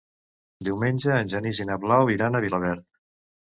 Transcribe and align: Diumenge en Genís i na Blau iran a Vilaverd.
Diumenge 0.69 1.11
en 1.19 1.29
Genís 1.35 1.61
i 1.65 1.69
na 1.73 1.79
Blau 1.85 2.11
iran 2.17 2.35
a 2.35 2.45
Vilaverd. 2.49 2.85